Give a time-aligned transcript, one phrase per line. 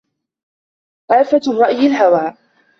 [1.11, 2.37] آفة الرأي الهوى